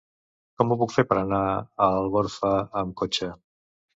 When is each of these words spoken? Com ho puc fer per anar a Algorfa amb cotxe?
Com 0.59 0.71
ho 0.71 0.77
puc 0.83 0.93
fer 0.93 1.03
per 1.11 1.17
anar 1.19 1.41
a 1.49 1.89
Algorfa 1.99 2.53
amb 2.83 2.95
cotxe? 3.03 3.29